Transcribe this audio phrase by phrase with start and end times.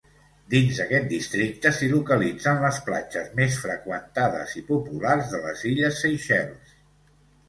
[0.51, 6.73] Dins aquest districte s'hi localitzen les platges més freqüentades i populars de les illes Seychelles.